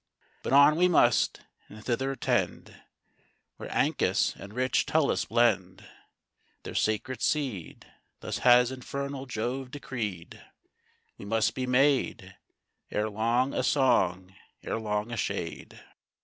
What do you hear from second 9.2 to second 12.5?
Jove decreed; We must be made,